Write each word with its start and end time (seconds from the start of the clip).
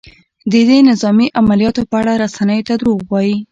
د 0.51 0.53
دې 0.69 0.79
نظامي 0.89 1.27
عملیاتو 1.39 1.81
په 1.89 1.95
اړه 2.01 2.13
رسنیو 2.23 2.67
ته 2.67 2.73
دروغ 2.79 2.99
وايي؟ 3.11 3.35